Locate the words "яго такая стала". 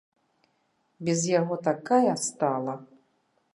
1.39-2.73